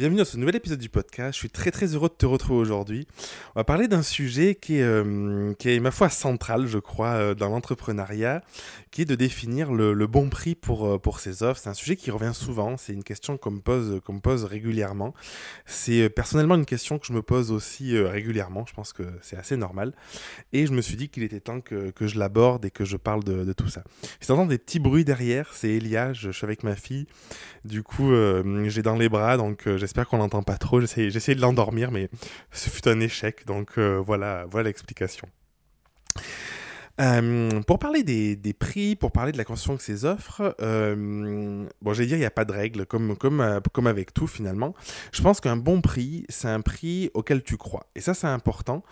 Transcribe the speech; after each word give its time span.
Bienvenue 0.00 0.20
dans 0.20 0.24
ce 0.24 0.38
nouvel 0.38 0.56
épisode 0.56 0.78
du 0.78 0.88
podcast. 0.88 1.34
Je 1.34 1.40
suis 1.40 1.50
très 1.50 1.70
très 1.70 1.94
heureux 1.94 2.08
de 2.08 2.14
te 2.14 2.24
retrouver 2.24 2.58
aujourd'hui. 2.58 3.06
On 3.54 3.60
va 3.60 3.64
parler 3.64 3.86
d'un 3.86 4.00
sujet 4.00 4.54
qui 4.54 4.78
est, 4.78 4.82
euh, 4.82 5.52
qui 5.58 5.68
est, 5.68 5.78
ma 5.78 5.90
foi, 5.90 6.08
central, 6.08 6.66
je 6.66 6.78
crois, 6.78 7.08
euh, 7.08 7.34
dans 7.34 7.50
l'entrepreneuriat, 7.50 8.42
qui 8.90 9.02
est 9.02 9.04
de 9.04 9.14
définir 9.14 9.72
le, 9.72 10.06
bon 10.06 10.28
prix 10.28 10.54
pour, 10.54 10.86
euh, 10.86 10.98
pour 10.98 11.20
ses 11.20 11.42
offres. 11.42 11.60
C'est 11.62 11.68
un 11.68 11.74
sujet 11.74 11.96
qui 11.96 12.10
revient 12.10 12.32
souvent, 12.34 12.76
c'est 12.76 12.92
une 12.92 13.04
question 13.04 13.36
qu'on 13.36 13.52
me 13.52 13.60
pose, 13.60 14.00
qu'on 14.04 14.14
me 14.14 14.20
pose 14.20 14.44
régulièrement. 14.44 15.14
C'est 15.66 16.08
personnellement 16.10 16.56
une 16.56 16.66
question 16.66 16.98
que 16.98 17.06
je 17.06 17.12
me 17.12 17.22
pose 17.22 17.52
aussi 17.52 17.98
régulièrement, 17.98 18.64
je 18.66 18.74
pense 18.74 18.92
que 18.92 19.04
c'est 19.22 19.36
assez 19.36 19.56
normal. 19.56 19.94
Et 20.52 20.66
je 20.66 20.72
me 20.72 20.80
suis 20.80 20.96
dit 20.96 21.08
qu'il 21.08 21.22
était 21.22 21.40
temps 21.40 21.60
que, 21.60 21.90
que 21.90 22.06
je 22.06 22.18
l'aborde 22.18 22.64
et 22.64 22.70
que 22.70 22.84
je 22.84 22.96
parle 22.96 23.24
de, 23.24 23.52
tout 23.52 23.68
ça. 23.68 23.82
Tu 24.20 24.46
des 24.46 24.58
petits 24.58 24.78
bruits 24.78 25.04
derrière, 25.04 25.52
c'est 25.52 25.68
Elia, 25.68 26.12
je, 26.12 26.30
suis 26.30 26.44
avec 26.44 26.62
ma 26.62 26.76
fille. 26.76 27.06
Du 27.64 27.82
coup, 27.82 28.12
j'ai 28.66 28.82
dans 28.82 28.96
les 28.96 29.08
bras, 29.08 29.36
donc 29.36 29.68
j'espère 29.76 30.08
qu'on 30.08 30.18
n'entend 30.18 30.42
pas 30.42 30.56
trop. 30.56 30.80
J'ai 30.80 31.06
essayé 31.06 31.34
de 31.34 31.40
l'endormir, 31.40 31.90
mais 31.90 32.08
ce 32.52 32.70
fut 32.70 32.88
un 32.88 33.00
échec. 33.00 33.46
Donc 33.46 33.78
euh, 33.78 34.00
voilà, 34.04 34.46
voilà 34.50 34.68
l'explication. 34.68 35.28
Euh, 37.00 37.62
pour 37.62 37.78
parler 37.78 38.02
des, 38.02 38.52
prix, 38.52 38.94
pour 38.94 39.10
parler 39.10 39.32
de 39.32 39.38
la 39.38 39.44
construction 39.44 39.74
de 39.74 39.80
ces 39.80 40.04
offres, 40.04 40.54
euh, 40.60 41.66
bon, 41.80 41.94
j'allais 41.94 42.08
dire, 42.08 42.16
il 42.16 42.20
n'y 42.20 42.26
a 42.26 42.30
pas 42.30 42.44
de 42.44 42.52
règle, 42.52 42.84
comme, 42.84 43.16
comme, 43.16 43.40
euh, 43.40 43.60
comme 43.72 43.86
avec 43.86 44.12
tout 44.12 44.26
finalement. 44.26 44.74
Je 45.12 45.22
pense 45.22 45.40
qu'un 45.40 45.56
bon 45.56 45.80
prix, 45.80 46.26
c'est 46.28 46.48
un 46.48 46.60
prix 46.60 47.10
auquel 47.14 47.42
tu 47.42 47.56
crois. 47.56 47.86
Et 47.94 48.00
ça, 48.00 48.12
c'est 48.12 48.26
important 48.26 48.82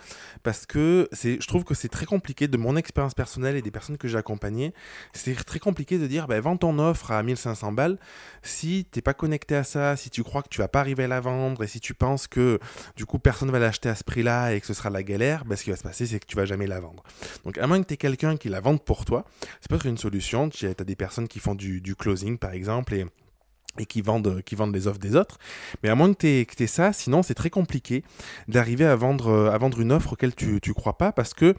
parce 0.43 0.65
que 0.65 1.09
je 1.13 1.47
trouve 1.47 1.65
que 1.65 1.75
c'est 1.75 1.89
très 1.89 2.07
compliqué, 2.07 2.49
de 2.49 2.57
mon 2.57 2.77
expérience 2.77 3.15
personnelle 3.15 3.57
et 3.57 3.63
des 3.63 3.71
personnes 3.71 3.99
que 3.99 4.09
j'ai 4.09 4.17
accompagnées, 4.17 4.73
c'est 5.13 5.35
très 5.45 5.59
compliqué 5.59 5.99
de 5.99 6.07
dire, 6.07 6.29
ben, 6.29 6.41
vends 6.41 6.57
ton 6.57 6.79
offre 6.79 7.11
à 7.11 7.23
1500 7.23 7.73
balles. 7.73 7.99
Si 8.43 8.87
tu 8.91 8.99
n'es 8.99 9.03
pas 9.03 9.15
connecté 9.15 9.55
à 9.57 9.65
ça, 9.65 9.97
si 9.97 10.09
tu 10.09 10.23
crois 10.23 10.43
que 10.43 10.49
tu 10.49 10.59
vas 10.59 10.69
pas 10.69 10.81
arriver 10.81 11.05
à 11.05 11.09
la 11.09 11.21
vendre 11.21 11.63
et 11.63 11.67
si 11.67 11.81
tu 11.81 11.93
penses 11.93 12.27
que 12.27 12.59
du 12.97 13.05
coup 13.05 13.19
personne 13.19 13.51
va 13.51 13.59
l'acheter 13.59 13.89
à 13.89 13.95
ce 13.95 14.05
prix-là 14.05 14.55
et 14.55 14.61
que 14.61 14.67
ce 14.67 14.75
sera 14.75 14.89
la 14.89 15.03
galère, 15.03 15.45
ben, 15.45 15.57
ce 15.57 15.65
qui 15.65 15.71
va 15.71 15.77
se 15.77 15.83
passer, 15.83 16.07
c'est 16.07 16.21
que 16.21 16.27
tu 16.27 16.37
vas 16.37 16.47
jamais 16.47 16.67
la 16.67 16.81
vendre. 16.81 17.03
Donc, 17.45 17.59
à 17.59 17.67
moins 17.67 17.83
que 17.83 17.87
tu 17.87 17.98
quelqu'un 17.99 18.37
qui 18.37 18.49
la 18.49 18.61
vende 18.61 18.83
pour 18.83 19.05
toi, 19.05 19.25
ça 19.61 19.69
peut 19.69 19.77
être 19.77 19.87
une 19.87 19.99
solution. 19.99 20.49
Tu 20.49 20.67
as 20.67 20.75
des 20.75 20.97
personnes 20.97 21.29
qui 21.29 21.39
font 21.41 21.55
du, 21.55 21.95
closing, 21.97 22.39
par 22.39 22.53
exemple, 22.53 22.95
et 22.95 23.87
qui 23.87 24.03
vendent, 24.03 24.43
qui 24.43 24.55
vendent 24.55 24.75
les 24.75 24.87
offres 24.87 24.99
des 24.99 25.17
autres. 25.17 25.39
Mais 25.83 25.89
à 25.89 25.95
moins 25.95 26.13
que 26.13 26.19
tu 26.19 26.63
aies, 26.63 26.67
ça, 26.67 26.93
sinon 26.93 27.23
c'est 27.23 27.35
très 27.35 27.51
compliqué 27.51 28.05
d'arriver 28.47 28.85
à 28.85 28.97
vendre, 28.97 29.51
à 29.51 29.57
vendre 29.59 29.81
une 29.81 29.93
offre 29.93 30.15
auquel 30.15 30.35
tu 30.35 30.61
ne 30.67 30.73
crois 30.73 30.99
pas 30.99 31.13
parce 31.13 31.35
que 31.35 31.55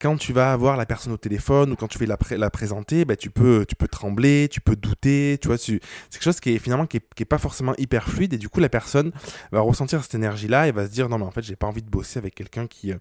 quand 0.00 0.16
tu 0.16 0.32
vas 0.32 0.52
avoir 0.52 0.76
la 0.76 0.86
personne 0.86 1.12
au 1.12 1.16
téléphone 1.16 1.72
ou 1.72 1.76
quand 1.76 1.88
tu 1.88 1.98
vas 1.98 2.16
la, 2.30 2.50
présenter, 2.50 3.04
bah, 3.04 3.16
tu, 3.16 3.30
peux, 3.30 3.64
tu 3.66 3.74
peux 3.74 3.88
trembler, 3.88 4.48
tu 4.50 4.60
peux 4.60 4.76
douter, 4.76 5.38
c'est 5.42 5.80
quelque 6.10 6.22
chose 6.22 6.40
qui 6.40 6.54
est 6.54 6.58
finalement 6.58 6.86
qui 6.86 6.98
est, 6.98 7.24
pas 7.24 7.38
forcément 7.38 7.74
hyper 7.76 8.08
fluide 8.08 8.32
et 8.32 8.38
du 8.38 8.48
coup 8.48 8.60
la 8.60 8.70
personne 8.70 9.12
va 9.52 9.60
ressentir 9.60 10.02
cette 10.02 10.14
énergie-là 10.14 10.68
et 10.68 10.72
va 10.72 10.86
se 10.86 10.90
dire 10.90 11.08
non 11.08 11.18
mais 11.18 11.24
en 11.24 11.30
fait 11.30 11.42
j'ai 11.42 11.56
pas 11.56 11.66
envie 11.66 11.82
de 11.82 11.90
bosser 11.90 12.18
avec 12.18 12.34
quelqu'un 12.34 12.66
qui, 12.66 12.92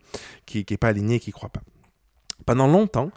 qui, 0.46 0.66
qui 0.66 0.78
pas 0.78 0.90
aligné 0.90 1.16
et 1.16 1.20
qui 1.20 1.32
croit 1.32 1.50
pas. 1.50 1.62
Pendant 2.46 2.68
longtemps, 2.68 3.12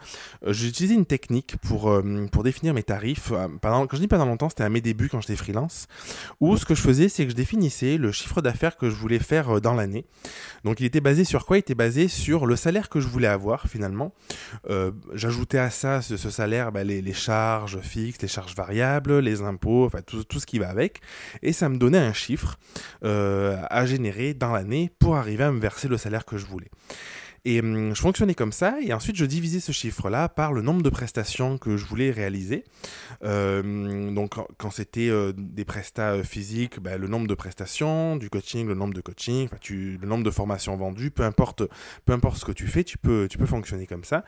euh, 0.44 0.52
j'ai 0.52 0.68
utilisé 0.68 0.94
une 0.94 1.06
technique 1.06 1.56
pour, 1.58 1.90
euh, 1.90 2.26
pour 2.32 2.42
définir 2.42 2.74
mes 2.74 2.82
tarifs. 2.82 3.30
Euh, 3.32 3.48
pendant, 3.60 3.86
quand 3.86 3.96
je 3.96 4.02
dis 4.02 4.08
pendant 4.08 4.24
longtemps, 4.24 4.48
c'était 4.48 4.64
à 4.64 4.68
mes 4.68 4.80
débuts 4.80 5.08
quand 5.08 5.20
j'étais 5.20 5.36
freelance, 5.36 5.86
où 6.40 6.56
ce 6.56 6.64
que 6.64 6.74
je 6.74 6.80
faisais, 6.80 7.08
c'est 7.08 7.24
que 7.24 7.30
je 7.30 7.36
définissais 7.36 7.96
le 7.98 8.12
chiffre 8.12 8.40
d'affaires 8.40 8.76
que 8.76 8.88
je 8.88 8.94
voulais 8.94 9.18
faire 9.18 9.60
dans 9.60 9.74
l'année. 9.74 10.06
Donc 10.64 10.80
il 10.80 10.86
était 10.86 11.00
basé 11.00 11.24
sur 11.24 11.46
quoi? 11.46 11.58
Il 11.58 11.60
était 11.60 11.74
basé 11.74 12.08
sur 12.08 12.46
le 12.46 12.56
salaire 12.56 12.88
que 12.88 12.98
je 12.98 13.08
voulais 13.08 13.28
avoir 13.28 13.68
finalement. 13.68 14.12
J'ajoutais 15.14 15.58
à 15.58 15.70
ça, 15.70 16.02
ce, 16.02 16.16
salaire, 16.16 16.72
bah, 16.72 16.84
les, 16.84 17.12
charges 17.12 17.80
fixes, 17.80 18.22
les 18.22 18.28
charges 18.28 18.54
variables, 18.54 19.18
les 19.18 19.42
impôts, 19.42 19.86
enfin 19.86 20.00
tout, 20.02 20.24
ce 20.38 20.46
qui 20.46 20.58
va 20.58 20.68
avec. 20.68 21.00
Et 21.42 21.52
ça 21.52 21.68
me 21.68 21.76
donnait 21.76 21.98
un 21.98 22.12
chiffre 22.12 22.58
à 23.02 23.86
générer 23.86 24.34
dans 24.34 24.52
l'année 24.52 24.90
pour 24.98 25.16
arriver 25.16 25.44
à 25.44 25.52
me 25.52 25.60
verser 25.60 25.88
le 25.88 25.98
salaire 25.98 26.24
que 26.24 26.36
je 26.36 26.46
voulais. 26.46 26.70
Et 27.44 27.60
hum, 27.60 27.94
je 27.94 28.00
fonctionnais 28.00 28.34
comme 28.34 28.52
ça, 28.52 28.76
et 28.82 28.92
ensuite 28.92 29.16
je 29.16 29.24
divisais 29.24 29.60
ce 29.60 29.72
chiffre-là 29.72 30.28
par 30.28 30.52
le 30.52 30.60
nombre 30.60 30.82
de 30.82 30.90
prestations 30.90 31.56
que 31.58 31.76
je 31.76 31.86
voulais 31.86 32.10
réaliser. 32.10 32.64
Euh, 33.24 34.12
donc 34.12 34.34
quand 34.58 34.70
c'était 34.70 35.08
euh, 35.08 35.32
des 35.36 35.64
prestats 35.64 36.12
euh, 36.12 36.22
physiques, 36.22 36.80
ben, 36.80 37.00
le 37.00 37.08
nombre 37.08 37.26
de 37.26 37.34
prestations, 37.34 38.16
du 38.16 38.28
coaching, 38.28 38.66
le 38.66 38.74
nombre 38.74 38.92
de 38.92 39.00
coaching, 39.00 39.48
le 39.70 40.06
nombre 40.06 40.24
de 40.24 40.30
formations 40.30 40.76
vendues, 40.76 41.10
peu 41.10 41.22
importe, 41.22 41.62
peu 42.04 42.12
importe 42.12 42.38
ce 42.38 42.44
que 42.44 42.52
tu 42.52 42.66
fais, 42.66 42.84
tu 42.84 42.98
peux, 42.98 43.26
tu 43.30 43.38
peux 43.38 43.46
fonctionner 43.46 43.86
comme 43.86 44.04
ça. 44.04 44.24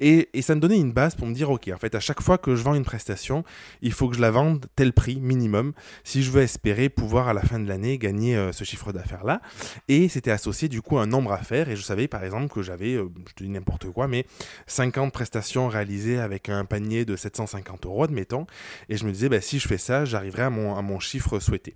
Et, 0.00 0.28
et 0.32 0.42
ça 0.42 0.54
me 0.54 0.60
donnait 0.60 0.78
une 0.78 0.92
base 0.92 1.14
pour 1.14 1.26
me 1.26 1.34
dire, 1.34 1.50
ok, 1.50 1.70
en 1.72 1.78
fait, 1.78 1.94
à 1.94 2.00
chaque 2.00 2.20
fois 2.20 2.38
que 2.38 2.56
je 2.56 2.62
vends 2.62 2.74
une 2.74 2.84
prestation, 2.84 3.44
il 3.80 3.92
faut 3.92 4.08
que 4.08 4.16
je 4.16 4.20
la 4.20 4.30
vende 4.32 4.66
tel 4.74 4.92
prix 4.92 5.20
minimum 5.20 5.72
si 6.02 6.22
je 6.22 6.30
veux 6.30 6.42
espérer 6.42 6.88
pouvoir 6.88 7.28
à 7.28 7.34
la 7.34 7.42
fin 7.42 7.60
de 7.60 7.68
l'année 7.68 7.98
gagner 7.98 8.50
ce 8.52 8.64
chiffre 8.64 8.92
d'affaires-là. 8.92 9.40
Et 9.88 10.08
c'était 10.08 10.30
associé 10.32 10.68
du 10.68 10.82
coup 10.82 10.98
à 10.98 11.02
un 11.02 11.06
nombre 11.06 11.32
à 11.32 11.38
faire, 11.38 11.68
et 11.68 11.76
je 11.76 11.82
savais 11.82 12.08
par 12.08 12.24
exemple 12.24 12.55
que 12.56 12.62
j'avais, 12.62 12.94
euh, 12.94 13.08
je 13.28 13.34
te 13.34 13.44
dis 13.44 13.50
n'importe 13.50 13.90
quoi, 13.90 14.08
mais 14.08 14.24
50 14.66 15.12
prestations 15.12 15.68
réalisées 15.68 16.18
avec 16.18 16.48
un 16.48 16.64
panier 16.64 17.04
de 17.04 17.14
750 17.16 17.86
euros, 17.86 18.04
admettons. 18.04 18.46
Et 18.88 18.96
je 18.96 19.04
me 19.04 19.12
disais, 19.12 19.28
bah, 19.28 19.40
si 19.40 19.58
je 19.58 19.68
fais 19.68 19.78
ça, 19.78 20.04
j'arriverai 20.04 20.42
à 20.42 20.50
mon, 20.50 20.74
à 20.76 20.82
mon 20.82 20.98
chiffre 20.98 21.38
souhaité. 21.38 21.74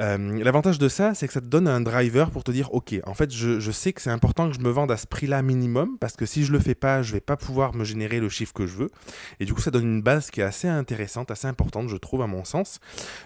Euh, 0.00 0.42
l'avantage 0.42 0.78
de 0.78 0.88
ça, 0.88 1.14
c'est 1.14 1.26
que 1.26 1.32
ça 1.32 1.40
te 1.40 1.46
donne 1.46 1.68
un 1.68 1.80
driver 1.80 2.30
pour 2.30 2.42
te 2.42 2.50
dire, 2.50 2.72
ok, 2.74 2.94
en 3.06 3.14
fait, 3.14 3.32
je, 3.32 3.70
sais 3.70 3.92
que 3.92 4.02
c'est 4.02 4.10
important 4.10 4.48
que 4.48 4.54
je 4.54 4.60
me 4.60 4.70
vende 4.70 4.90
à 4.90 4.96
ce 4.96 5.06
prix-là 5.06 5.42
minimum, 5.42 5.98
parce 5.98 6.16
que 6.16 6.26
si 6.26 6.44
je 6.44 6.52
le 6.52 6.58
fais 6.58 6.74
pas, 6.74 7.02
je 7.02 7.12
vais 7.12 7.20
pas 7.20 7.36
pouvoir 7.36 7.74
me 7.74 7.84
générer 7.84 8.20
le 8.20 8.28
chiffre 8.28 8.52
que 8.52 8.66
je 8.66 8.76
veux. 8.76 8.90
Et 9.40 9.44
du 9.44 9.54
coup, 9.54 9.60
ça 9.60 9.70
donne 9.70 9.84
une 9.84 10.02
base 10.02 10.30
qui 10.30 10.40
est 10.40 10.44
assez 10.44 10.68
intéressante, 10.68 11.30
assez 11.30 11.46
importante, 11.46 11.88
je 11.88 11.96
trouve, 11.96 12.22
à 12.22 12.26
mon 12.26 12.44
sens, 12.44 12.80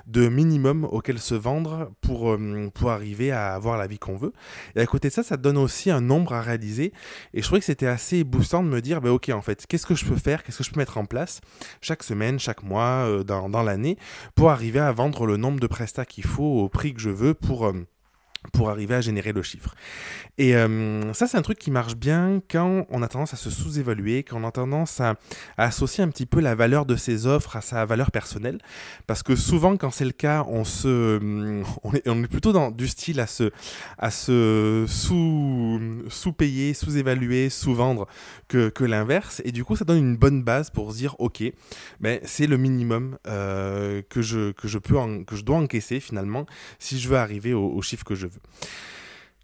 de 0.07 0.29
minimum 0.29 0.85
auquel 0.85 1.19
se 1.19 1.35
vendre 1.35 1.91
pour, 2.01 2.33
euh, 2.33 2.71
pour 2.75 2.91
arriver 2.91 3.31
à 3.31 3.55
avoir 3.55 3.79
la 3.79 3.87
vie 3.87 3.99
qu'on 3.99 4.17
veut. 4.17 4.33
Et 4.77 4.81
à 4.81 4.87
côté 4.87 5.09
de 5.09 5.15
ça, 5.15 5.23
ça 5.23 5.37
donne 5.37 5.59
aussi 5.59 5.91
un 5.91 6.01
nombre 6.01 6.35
à 6.35 6.43
réaliser. 6.43 6.93
Et 7.33 7.41
je 7.41 7.47
trouvais 7.47 7.61
que 7.61 7.67
c'était 7.67 7.87
assez 7.87 8.25
boostant 8.25 8.63
de 8.63 8.69
me 8.69 8.81
dire, 8.81 9.01
bah, 9.01 9.11
ok, 9.11 9.31
en 9.31 9.43
fait, 9.43 9.67
qu'est-ce 9.67 9.87
que 9.87 9.95
je 9.95 10.05
peux 10.05 10.17
faire, 10.17 10.43
qu'est-ce 10.43 10.59
que 10.59 10.65
je 10.65 10.71
peux 10.71 10.81
mettre 10.81 10.99
en 10.99 11.07
place 11.07 11.41
chaque 11.81 12.03
semaine, 12.03 12.39
chaque 12.39 12.63
mois, 12.63 13.07
euh, 13.07 13.25
dans, 13.25 13.49
dans 13.49 13.63
l'année, 13.63 13.97
pour 14.35 14.51
arriver 14.51 14.81
à 14.81 14.93
vendre 14.93 15.27
le 15.27 15.37
nombre 15.37 15.61
de 15.61 15.67
prestats 15.67 16.05
qu'il 16.05 16.25
faut 16.25 16.58
au 16.61 16.69
prix 16.69 16.95
que 16.95 17.01
je 17.01 17.11
veux 17.11 17.35
pour 17.35 17.67
euh, 17.67 17.87
pour 18.53 18.71
arriver 18.71 18.95
à 18.95 19.01
générer 19.01 19.33
le 19.33 19.43
chiffre. 19.43 19.75
Et 20.39 20.55
euh, 20.55 21.13
ça, 21.15 21.27
c'est 21.27 21.37
un 21.37 21.43
truc 21.43 21.59
qui 21.59 21.71
marche 21.71 21.97
bien 21.97 22.41
quand 22.49 22.87
on 22.91 23.03
a 23.03 23.09
tendance 23.09 23.35
à 23.35 23.37
se 23.37 23.51
sous-évaluer, 23.51 24.23
quand 24.23 24.41
on 24.41 24.47
a 24.47 24.53
tendance 24.53 25.01
à, 25.01 25.17
associer 25.57 26.05
un 26.05 26.09
petit 26.09 26.27
peu 26.27 26.41
la 26.41 26.55
valeur 26.55 26.87
de 26.87 26.95
ses 26.95 27.27
offres 27.27 27.57
à 27.57 27.61
sa 27.61 27.85
valeur 27.85 28.13
personnelle. 28.13 28.59
Parce 29.09 29.25
que 29.25 29.35
souvent, 29.35 29.77
quand 29.77 29.91
c'est 29.91 30.05
le 30.05 30.13
cas, 30.13 30.45
on, 30.49 30.65
se, 30.65 31.19
est, 31.95 32.09
on 32.09 32.23
est 32.23 32.29
plutôt 32.29 32.53
dans 32.53 32.71
du 32.71 32.87
style 32.87 33.19
à 33.19 33.27
se, 33.27 33.51
à 33.99 34.11
se 34.13 34.85
sous, 34.87 35.81
sous-payer, 36.09 36.73
sous-évaluer, 36.73 37.51
sous-vendre 37.51 38.07
que, 38.47 38.69
que 38.69 38.85
l'inverse. 38.85 39.43
Et 39.45 39.51
du 39.51 39.65
coup, 39.65 39.75
ça 39.75 39.85
donne 39.85 39.99
une 39.99 40.17
bonne 40.17 40.45
base 40.45 40.71
pour 40.71 40.93
se 40.93 40.99
dire, 40.99 41.17
OK, 41.19 41.43
ben, 42.01 42.21
c'est 42.23 42.47
le 42.47 42.57
minimum 42.57 43.19
euh, 43.27 44.03
que, 44.09 44.23
je, 44.23 44.53
que, 44.53 44.69
je 44.69 44.79
peux 44.79 44.95
que 45.27 45.37
je 45.37 45.43
dois 45.43 45.57
encaisser 45.57 46.01
finalement 46.01 46.47
si 46.79 46.99
je 46.99 47.09
veux 47.09 47.17
arriver 47.17 47.55
au 47.55 47.81
chiffre 47.83 48.05
que 48.05 48.15
je 48.15 48.27
veux. 48.27 48.38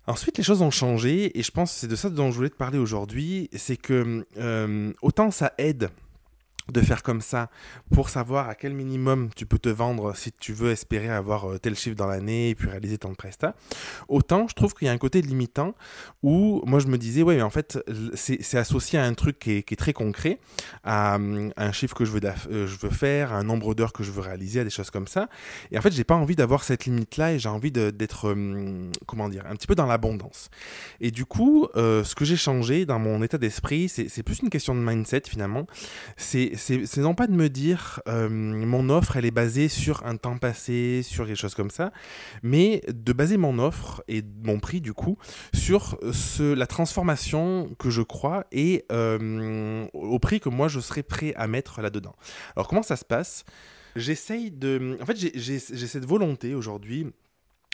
Ensuite, 0.07 0.37
les 0.37 0.45
choses 0.45 0.61
ont 0.61 0.71
changé 0.71 1.39
et 1.39 1.43
je 1.43 1.51
pense 1.51 1.73
que 1.73 1.79
c'est 1.81 1.89
de 1.89 1.97
ça 1.97 2.11
dont 2.11 2.31
je 2.31 2.37
voulais 2.37 2.51
te 2.51 2.57
parler 2.57 2.79
aujourd'hui. 2.79 3.49
C'est 3.55 3.77
que 3.77 4.27
euh, 4.37 4.93
autant 5.01 5.31
ça 5.31 5.55
aide 5.57 5.89
de 6.73 6.81
faire 6.81 7.03
comme 7.03 7.21
ça 7.21 7.51
pour 7.93 8.09
savoir 8.09 8.49
à 8.49 8.55
quel 8.55 8.73
minimum 8.73 9.29
tu 9.37 9.45
peux 9.45 9.59
te 9.59 9.69
vendre 9.69 10.17
si 10.17 10.33
tu 10.33 10.53
veux 10.53 10.71
espérer 10.71 11.11
avoir 11.11 11.51
euh, 11.51 11.59
tel 11.59 11.75
chiffre 11.77 11.97
dans 11.97 12.07
l'année 12.07 12.51
et 12.51 12.55
puis 12.55 12.69
réaliser 12.69 12.97
ton 12.97 13.15
prestat. 13.15 13.55
Autant 14.09 14.49
je 14.49 14.55
trouve 14.55 14.73
qu'il 14.73 14.87
y 14.87 14.89
a 14.89 14.93
un 14.93 14.99
côté 14.99 15.21
limitant 15.21 15.75
où 16.23 16.63
moi 16.65 16.79
je 16.79 16.87
me 16.87 16.97
disais 16.97 17.23
ouais 17.23 17.37
mais 17.37 17.43
en 17.43 17.51
fait 17.51 17.79
c'est 18.15 18.57
associé 18.57 18.99
à 18.99 19.05
un 19.05 19.15
truc 19.15 19.39
qui 19.39 19.53
est, 19.59 19.77
très 19.77 19.93
concret, 19.93 20.39
à, 20.85 21.17
un 21.17 21.73
chiffre 21.73 21.95
que 21.95 22.05
je 22.05 22.13
veux, 22.13 22.21
euh, 22.25 22.67
je 22.67 22.79
veux 22.79 22.91
faire, 22.91 23.33
à 23.33 23.37
un 23.37 23.45
nombre 23.45 23.75
d'heures 23.75 23.93
que 23.93 24.03
je 24.03 24.11
veux 24.11 24.23
réaliser, 24.23 24.61
à 24.61 24.65
des 24.65 24.71
choses 24.71 24.91
comme 24.91 25.09
ça. 25.09 25.29
Et 25.71 25.79
en 25.79 25.83
fait 25.83 25.93
j'ai 25.93 26.05
pas 26.05 26.15
envie 26.15 26.37
d'avoir 26.37 26.65
cette 26.65 26.87
limite 26.87 27.17
là 27.19 27.33
et 27.33 27.39
j'ai 27.39 27.49
envie 27.49 27.73
d'être 27.73 28.29
euh, 28.29 28.91
comment 29.07 29.29
dire 29.29 29.45
un 29.47 29.55
petit 29.55 29.67
peu 29.67 29.75
dans 29.75 29.87
l'abondance. 29.87 30.49
Et 31.01 31.11
du 31.11 31.27
coup 31.27 31.69
ce 31.75 32.15
que 32.15 32.25
j'ai 32.25 32.37
changé 32.37 32.87
dans 32.87 32.99
mon 32.99 33.23
état 33.23 33.39
d'esprit 33.39 33.89
c'est 33.89 34.23
plus 34.23 34.41
une 34.41 34.51
question 34.51 34.75
de 34.75 34.81
mindset 34.81 35.23
finalement. 35.29 35.67
C'est 36.17 36.54
c'est 36.57 36.97
non 36.99 37.15
pas 37.15 37.27
de 37.27 37.33
me 37.33 37.49
dire 37.49 38.01
euh, 38.09 38.29
mon 38.29 38.89
offre 38.89 39.17
elle 39.17 39.25
est 39.25 39.31
basée 39.31 39.69
sur 39.69 40.05
un 40.07 40.17
temps 40.17 40.39
passé, 40.39 41.03
sur 41.03 41.27
des 41.27 41.37
choses 41.37 41.55
comme 41.55 41.71
ça, 41.71 41.93
mais 42.43 42.83
de 42.89 43.13
baser 43.13 43.37
mon 43.37 43.59
offre 43.59 44.03
et 44.09 44.23
mon 44.43 44.61
prix 44.61 44.81
du 44.81 44.93
coup 44.93 45.19
sur 45.53 45.99
ce, 46.13 46.55
la 46.55 46.67
transformation 46.67 47.75
que 47.79 47.91
je 47.91 48.03
crois 48.03 48.47
et 48.53 48.85
euh, 48.93 49.87
au 49.93 50.19
prix 50.19 50.41
que 50.41 50.49
moi 50.49 50.69
je 50.69 50.81
serais 50.81 51.03
prêt 51.03 51.35
à 51.37 51.47
mettre 51.47 51.81
là-dedans. 51.81 52.15
Alors 52.57 52.69
comment 52.69 52.83
ça 52.83 52.97
se 52.97 53.05
passe? 53.05 53.45
J'essaye 53.97 54.51
de... 54.51 54.99
En 55.01 55.07
fait 55.07 55.17
j'ai 55.17 55.59
cette 55.59 56.05
volonté 56.05 56.55
aujourd'hui 56.55 57.07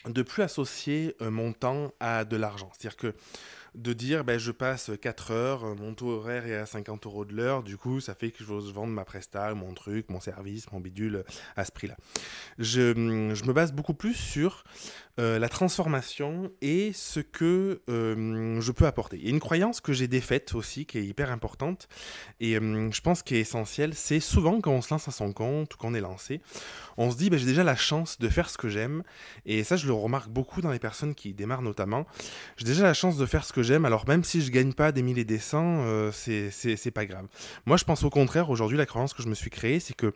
de 0.06 0.22
plus 0.22 0.42
associer 0.42 1.14
euh, 1.20 1.30
mon 1.30 1.52
temps 1.52 1.92
à 2.00 2.24
de 2.24 2.36
l'argent. 2.36 2.70
C'est-à-dire 2.72 2.96
que 2.96 3.14
de 3.74 3.92
dire 3.92 4.24
ben, 4.24 4.38
je 4.38 4.52
passe 4.52 4.90
4 5.00 5.30
heures, 5.30 5.76
mon 5.76 5.94
taux 5.94 6.10
horaire 6.10 6.46
est 6.46 6.56
à 6.56 6.66
50 6.66 7.06
euros 7.06 7.24
de 7.24 7.34
l'heure, 7.34 7.62
du 7.62 7.76
coup 7.76 8.00
ça 8.00 8.14
fait 8.14 8.30
que 8.30 8.44
je 8.44 8.52
vais 8.52 8.72
vendre 8.72 8.92
ma 8.92 9.04
presta, 9.04 9.54
mon 9.54 9.74
truc, 9.74 10.08
mon 10.08 10.20
service, 10.20 10.70
mon 10.72 10.80
bidule 10.80 11.24
à 11.56 11.64
ce 11.64 11.72
prix-là. 11.72 11.96
Je, 12.58 12.92
je, 13.34 13.44
me 13.44 13.52
base 13.52 13.72
beaucoup 13.72 13.94
plus 13.94 14.14
sur 14.14 14.64
euh, 15.18 15.38
la 15.38 15.48
transformation 15.48 16.50
et 16.62 16.92
ce 16.94 17.20
que 17.20 17.82
euh, 17.90 18.60
je 18.60 18.72
peux 18.72 18.86
apporter. 18.86 19.18
Il 19.18 19.24
y 19.24 19.26
a 19.26 19.30
une 19.30 19.40
croyance 19.40 19.80
que 19.80 19.92
j'ai 19.92 20.08
défaite 20.08 20.54
aussi 20.54 20.86
qui 20.86 20.98
est 20.98 21.04
hyper 21.04 21.30
importante 21.30 21.88
et 22.38 22.56
euh, 22.56 22.90
je 22.90 23.00
pense 23.00 23.22
qu'elle 23.22 23.38
est 23.38 23.42
essentielle, 23.42 23.94
c'est 23.94 24.20
souvent 24.20 24.60
quand 24.60 24.72
on 24.72 24.80
se 24.82 24.94
lance 24.94 25.08
à 25.08 25.10
son 25.10 25.32
compte 25.32 25.74
ou 25.74 25.78
qu'on 25.78 25.94
est 25.94 26.00
lancé, 26.00 26.40
on 26.96 27.10
se 27.10 27.16
dit 27.16 27.28
ben, 27.28 27.38
j'ai 27.38 27.46
déjà 27.46 27.64
la 27.64 27.76
chance 27.76 28.18
de 28.18 28.28
faire 28.28 28.48
ce 28.48 28.56
que 28.56 28.68
j'aime 28.68 29.02
et 29.44 29.62
ça 29.62 29.76
je 29.76 29.86
le 29.86 29.92
remarque 29.92 30.30
beaucoup 30.30 30.62
dans 30.62 30.70
les 30.70 30.78
personnes 30.78 31.14
qui 31.14 31.34
démarrent 31.34 31.62
notamment. 31.62 32.06
J'ai 32.56 32.64
déjà 32.64 32.84
la 32.84 32.94
chance 32.94 33.16
de 33.16 33.26
faire 33.26 33.44
ce 33.44 33.52
que 33.52 33.59
j'aime 33.62 33.84
alors 33.84 34.06
même 34.08 34.24
si 34.24 34.40
je 34.42 34.50
gagne 34.50 34.72
pas 34.72 34.92
des 34.92 35.02
milliers 35.02 35.24
des 35.24 35.38
cents, 35.38 35.84
c'est 36.12 36.92
pas 36.92 37.06
grave. 37.06 37.26
Moi 37.66 37.76
je 37.76 37.84
pense 37.84 38.02
au 38.02 38.10
contraire 38.10 38.50
aujourd'hui 38.50 38.78
la 38.78 38.86
croyance 38.86 39.14
que 39.14 39.22
je 39.22 39.28
me 39.28 39.34
suis 39.34 39.50
créée 39.50 39.80
c'est 39.80 39.94
que 39.94 40.12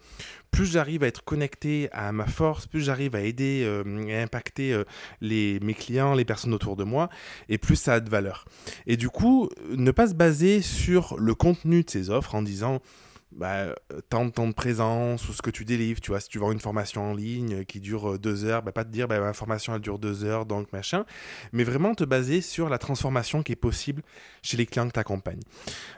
plus 0.50 0.67
j'arrive 0.67 1.02
à 1.02 1.08
être 1.08 1.25
connecté 1.25 1.88
à 1.93 2.12
ma 2.12 2.26
force, 2.26 2.67
plus 2.67 2.81
j'arrive 2.81 3.14
à 3.17 3.20
aider 3.20 3.69
et 4.06 4.17
impacter 4.17 4.81
les, 5.20 5.58
mes 5.61 5.75
clients, 5.75 6.14
les 6.14 6.25
personnes 6.25 6.55
autour 6.55 6.76
de 6.76 6.85
moi, 6.85 7.08
et 7.49 7.58
plus 7.58 7.76
ça 7.76 7.94
a 7.94 8.00
de 8.00 8.08
valeur. 8.08 8.44
Et 8.87 8.96
du 8.96 9.08
coup, 9.08 9.49
ne 9.76 9.91
pas 9.91 10.06
se 10.06 10.14
baser 10.14 10.62
sur 10.62 11.17
le 11.19 11.35
contenu 11.35 11.82
de 11.82 11.91
ces 11.91 12.11
offres 12.11 12.35
en 12.35 12.43
disant 12.43 12.81
bah, 13.36 13.75
tant 14.08 14.25
de 14.26 14.31
temps 14.31 14.46
de 14.46 14.52
présence 14.52 15.28
ou 15.28 15.32
ce 15.32 15.42
que 15.42 15.50
tu 15.50 15.64
délivres, 15.64 16.00
tu 16.00 16.10
vois, 16.10 16.20
si 16.20 16.28
tu 16.28 16.38
vends 16.38 16.52
une 16.52 16.60
formation 16.60 17.10
en 17.10 17.14
ligne 17.14 17.64
qui 17.64 17.81
dure 17.81 18.19
deux 18.19 18.44
heures, 18.44 18.62
bah, 18.62 18.72
pas 18.72 18.84
te 18.84 18.90
dire 18.90 19.08
bah, 19.08 19.20
ma 19.20 19.32
formation 19.32 19.75
elle 19.75 19.81
dure 19.81 19.98
deux 19.98 20.25
heures, 20.25 20.46
donc 20.46 20.72
machin, 20.72 21.04
mais 21.52 21.64
vraiment 21.64 21.94
te 21.94 22.04
baser 22.04 22.40
sur 22.40 22.69
la 22.69 22.78
transformation 22.78 23.42
qui 23.42 23.52
est 23.52 23.56
possible 23.56 24.02
chez 24.42 24.56
les 24.56 24.66
clients 24.66 24.88
que 24.88 24.92
tu 24.92 25.00
accompagnes. 25.00 25.42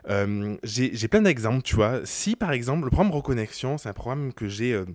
Euh, 0.09 0.57
j'ai 0.63 1.09
plein 1.09 1.23
d'exemples, 1.23 1.63
tu 1.63 1.77
vois. 1.77 2.01
Si 2.05 2.37
par 2.37 2.53
exemple, 2.53 2.85
le 2.85 2.91
programme 2.91 3.13
Reconnexion, 3.13 3.79
c'est 3.79 3.89
un 3.89 3.95
programme 3.95 4.33
que 4.33 4.49
j'ai... 4.49 4.73
Euh, 4.73 4.87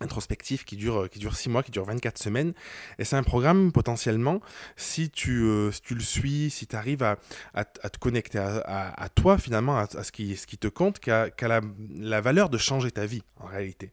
introspectif 0.00 0.64
qui 0.64 0.76
dure, 0.76 1.08
qui 1.08 1.18
dure 1.18 1.36
6 1.36 1.48
mois, 1.48 1.62
qui 1.62 1.70
dure 1.70 1.84
24 1.84 2.18
semaines. 2.18 2.52
Et 2.98 3.04
c'est 3.04 3.16
un 3.16 3.22
programme 3.22 3.70
potentiellement, 3.72 4.40
si 4.76 5.10
tu, 5.10 5.42
euh, 5.44 5.70
si 5.70 5.80
tu 5.82 5.94
le 5.94 6.00
suis, 6.00 6.50
si 6.50 6.66
tu 6.66 6.74
arrives 6.74 7.02
à, 7.02 7.16
à, 7.54 7.64
te 7.64 7.98
connecter 7.98 8.38
à, 8.38 8.92
à, 8.96 9.08
toi 9.08 9.38
finalement, 9.38 9.78
à, 9.78 9.86
ce, 9.86 10.10
qui, 10.10 10.36
ce 10.36 10.46
qui 10.46 10.58
te 10.58 10.68
compte, 10.68 10.98
qui 10.98 11.10
a, 11.10 11.30
la, 11.40 12.20
valeur 12.20 12.48
de 12.50 12.58
changer 12.58 12.90
ta 12.90 13.06
vie 13.06 13.22
en 13.40 13.46
réalité. 13.46 13.90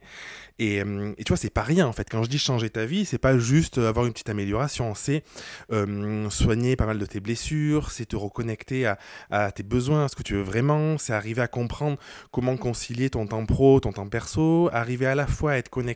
Et, 0.58 0.82
euh, 0.82 1.12
et 1.18 1.24
tu 1.24 1.30
vois, 1.30 1.36
c'est 1.36 1.50
pas 1.50 1.62
rien 1.62 1.86
en 1.86 1.92
fait. 1.92 2.08
Quand 2.10 2.22
je 2.22 2.28
dis 2.28 2.38
changer 2.38 2.70
ta 2.70 2.84
vie, 2.84 3.04
c'est 3.04 3.18
pas 3.18 3.38
juste 3.38 3.78
avoir 3.78 4.06
une 4.06 4.12
petite 4.12 4.30
amélioration, 4.30 4.94
c'est 4.94 5.22
euh, 5.70 6.28
soigner 6.30 6.76
pas 6.76 6.86
mal 6.86 6.98
de 6.98 7.06
tes 7.06 7.20
blessures, 7.20 7.90
c'est 7.92 8.06
te 8.06 8.16
reconnecter 8.16 8.92
à 9.30 9.52
tes 9.52 9.62
besoins, 9.62 10.06
à 10.06 10.08
ce 10.08 10.16
que 10.16 10.22
tu 10.22 10.34
veux 10.34 10.42
vraiment, 10.42 10.98
c'est 10.98 11.12
arriver 11.12 11.42
à 11.42 11.48
comprendre 11.48 11.96
comment 12.30 12.56
concilier 12.56 13.10
ton 13.10 13.26
temps 13.26 13.44
pro, 13.46 13.80
ton 13.80 13.92
temps 13.92 14.08
perso, 14.08 14.68
arriver 14.72 15.06
à 15.06 15.14
la 15.14 15.26
fois 15.26 15.52
à 15.52 15.56
être 15.56 15.68
connecté 15.68 15.91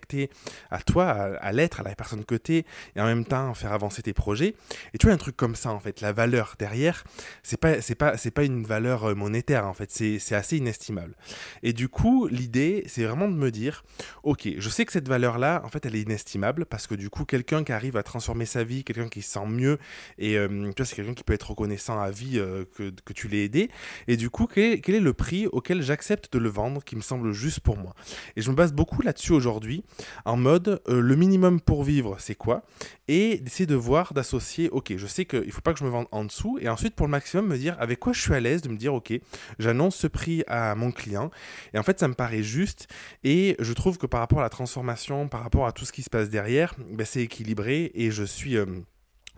à 0.70 0.80
toi, 0.80 1.06
à, 1.40 1.52
l'être, 1.52 1.80
à 1.80 1.82
la 1.82 1.94
personne 1.94 2.24
que 2.24 2.36
es, 2.48 2.64
et 2.94 3.00
en 3.00 3.06
même 3.06 3.24
temps 3.24 3.54
faire 3.54 3.72
avancer 3.72 4.02
tes 4.02 4.12
projets. 4.12 4.54
Et 4.94 4.98
tu 4.98 5.06
vois, 5.06 5.14
un 5.14 5.18
truc 5.18 5.36
comme 5.36 5.54
ça, 5.54 5.70
en 5.70 5.80
fait, 5.80 6.00
la 6.00 6.12
valeur 6.12 6.54
derrière, 6.58 7.04
c'est 7.42 7.56
pas, 7.56 7.80
c'est 7.80 7.94
pas, 7.94 8.16
c'est 8.16 8.30
pas 8.30 8.44
une 8.44 8.64
valeur 8.64 9.04
euh, 9.04 9.14
monétaire, 9.14 9.66
en 9.66 9.74
fait, 9.74 9.90
c'est 9.90 10.34
assez 10.34 10.56
inestimable. 10.56 11.16
Et 11.62 11.72
du 11.72 11.88
coup, 11.88 12.26
l'idée, 12.28 12.84
c'est 12.86 13.04
vraiment 13.04 13.28
de 13.28 13.34
me 13.34 13.50
dire, 13.50 13.84
ok, 14.22 14.48
je 14.58 14.68
sais 14.68 14.84
que 14.84 14.92
cette 14.92 15.08
valeur-là, 15.08 15.62
en 15.64 15.68
fait, 15.68 15.86
elle 15.86 15.96
est 15.96 16.02
inestimable, 16.02 16.66
parce 16.66 16.86
que 16.86 16.94
du 16.94 17.10
coup, 17.10 17.24
quelqu'un 17.24 17.64
qui 17.64 17.72
arrive 17.72 17.96
à 17.96 18.02
transformer 18.02 18.46
sa 18.46 18.64
vie, 18.64 18.84
quelqu'un 18.84 19.08
qui 19.08 19.22
se 19.22 19.32
sent 19.32 19.46
mieux, 19.46 19.78
et 20.18 20.36
euh, 20.36 20.48
tu 20.48 20.82
vois, 20.82 20.86
c'est 20.86 20.96
quelqu'un 20.96 21.14
qui 21.14 21.24
peut 21.24 21.34
être 21.34 21.50
reconnaissant 21.50 22.00
à 22.00 22.10
vie 22.10 22.38
euh, 22.38 22.64
que, 22.76 22.90
que, 23.04 23.12
tu 23.12 23.28
l'aies 23.28 23.44
aidé. 23.44 23.70
Et 24.08 24.16
du 24.16 24.30
coup, 24.30 24.46
quel 24.46 24.80
est 24.94 25.00
le 25.00 25.12
prix 25.12 25.46
auquel 25.46 25.82
j'accepte 25.82 26.32
de 26.32 26.38
le 26.38 26.48
vendre, 26.48 26.82
qui 26.84 26.96
me 26.96 27.00
semble 27.00 27.32
juste 27.32 27.60
pour 27.60 27.76
moi? 27.76 27.94
Et 28.36 28.42
je 28.42 28.50
me 28.50 28.56
base 28.56 28.72
beaucoup 28.72 29.02
là-dessus 29.02 29.32
aujourd'hui, 29.32 29.84
en 30.24 30.36
mode 30.36 30.80
euh, 30.88 31.00
le 31.00 31.16
minimum 31.16 31.60
pour 31.60 31.84
vivre, 31.84 32.16
c'est 32.18 32.34
quoi? 32.34 32.62
Et 33.08 33.38
d'essayer 33.38 33.66
de 33.66 33.74
voir, 33.74 34.12
d'associer, 34.14 34.68
ok, 34.70 34.94
je 34.96 35.06
sais 35.06 35.24
qu'il 35.24 35.46
ne 35.46 35.50
faut 35.50 35.60
pas 35.60 35.72
que 35.72 35.78
je 35.78 35.84
me 35.84 35.90
vende 35.90 36.06
en 36.10 36.24
dessous, 36.24 36.58
et 36.60 36.68
ensuite 36.68 36.94
pour 36.94 37.06
le 37.06 37.10
maximum 37.10 37.46
me 37.46 37.56
dire 37.56 37.76
avec 37.78 38.00
quoi 38.00 38.12
je 38.12 38.20
suis 38.20 38.34
à 38.34 38.40
l'aise, 38.40 38.62
de 38.62 38.68
me 38.68 38.76
dire, 38.76 38.94
ok, 38.94 39.12
j'annonce 39.58 39.96
ce 39.96 40.06
prix 40.06 40.44
à 40.46 40.74
mon 40.74 40.92
client, 40.92 41.30
et 41.74 41.78
en 41.78 41.82
fait 41.82 41.98
ça 42.00 42.08
me 42.08 42.14
paraît 42.14 42.42
juste, 42.42 42.88
et 43.24 43.56
je 43.58 43.72
trouve 43.72 43.98
que 43.98 44.06
par 44.06 44.20
rapport 44.20 44.40
à 44.40 44.42
la 44.42 44.50
transformation, 44.50 45.28
par 45.28 45.42
rapport 45.42 45.66
à 45.66 45.72
tout 45.72 45.84
ce 45.84 45.92
qui 45.92 46.02
se 46.02 46.10
passe 46.10 46.28
derrière, 46.28 46.74
ben, 46.90 47.06
c'est 47.06 47.22
équilibré, 47.22 47.92
et 47.94 48.10
je 48.10 48.24
suis... 48.24 48.56
Euh, 48.56 48.66